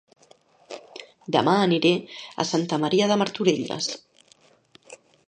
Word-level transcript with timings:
Dema 1.35 1.53
aniré 1.65 1.91
a 2.45 2.45
Santa 2.53 2.79
Maria 2.87 3.11
de 3.13 3.19
Martorelles 3.25 3.91